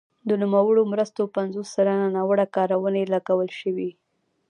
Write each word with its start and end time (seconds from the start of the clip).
د 0.27 0.31
نوموړو 0.41 0.81
مرستو 0.91 1.23
پنځوس 1.37 1.67
سلنه 1.75 2.07
ناوړه 2.15 2.45
کارونې 2.55 3.03
لګول 3.13 3.49
شوي. 3.59 3.91